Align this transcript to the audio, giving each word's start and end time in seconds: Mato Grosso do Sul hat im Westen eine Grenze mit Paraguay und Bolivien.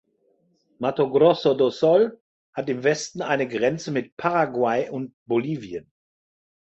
Mato 0.79 1.05
Grosso 1.11 1.53
do 1.53 1.69
Sul 1.69 2.17
hat 2.53 2.67
im 2.69 2.83
Westen 2.83 3.21
eine 3.21 3.47
Grenze 3.47 3.91
mit 3.91 4.17
Paraguay 4.17 4.89
und 4.89 5.13
Bolivien. 5.27 5.91